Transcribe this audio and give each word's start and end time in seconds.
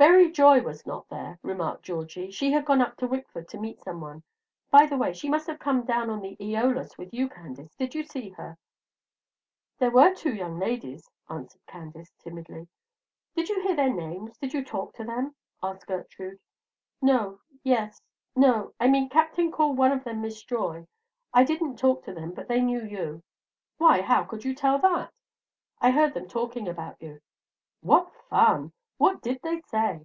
"Berry 0.00 0.30
Joy 0.30 0.62
was 0.62 0.86
not 0.86 1.06
there," 1.10 1.38
remarked 1.42 1.82
Georgie. 1.82 2.30
"She 2.30 2.52
had 2.52 2.64
gone 2.64 2.80
up 2.80 2.96
to 2.96 3.06
Wickford 3.06 3.50
to 3.50 3.58
meet 3.60 3.82
some 3.82 4.00
one. 4.00 4.22
By 4.70 4.86
the 4.86 4.96
way, 4.96 5.12
she 5.12 5.28
must 5.28 5.46
have 5.46 5.58
come 5.58 5.84
down 5.84 6.08
on 6.08 6.22
the 6.22 6.38
'Eolus' 6.42 6.96
with 6.96 7.12
you, 7.12 7.28
Candace. 7.28 7.74
Did 7.76 7.94
you 7.94 8.02
see 8.02 8.30
her?" 8.30 8.56
"There 9.78 9.90
were 9.90 10.14
two 10.14 10.34
young 10.34 10.58
ladies," 10.58 11.10
answered 11.28 11.60
Candace, 11.66 12.14
timidly. 12.18 12.66
"Did 13.36 13.50
you 13.50 13.60
hear 13.60 13.76
their 13.76 13.92
names? 13.92 14.38
Did 14.38 14.54
you 14.54 14.64
talk 14.64 14.94
to 14.94 15.04
them?" 15.04 15.34
asked 15.62 15.86
Gertrude. 15.86 16.40
"No 17.02 17.40
yes 17.62 18.00
no 18.34 18.72
I 18.80 18.88
mean 18.88 19.04
the 19.04 19.10
Captain 19.10 19.52
called 19.52 19.76
one 19.76 19.92
of 19.92 20.04
them 20.04 20.22
Miss 20.22 20.42
Joy. 20.42 20.86
I 21.34 21.44
didn't 21.44 21.76
talk 21.76 22.04
to 22.04 22.14
them, 22.14 22.30
but 22.32 22.48
they 22.48 22.62
knew 22.62 22.82
you." 22.86 23.22
"Why, 23.76 24.00
how 24.00 24.24
could 24.24 24.46
you 24.46 24.54
tell 24.54 24.78
that?" 24.78 25.12
"I 25.78 25.90
heard 25.90 26.14
them 26.14 26.26
talking 26.26 26.68
about 26.68 27.02
you." 27.02 27.20
"What 27.82 28.10
fun! 28.30 28.72
What 29.00 29.22
did 29.22 29.40
they 29.40 29.62
say?" 29.62 30.04